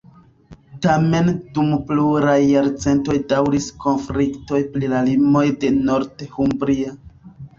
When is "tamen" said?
0.85-1.27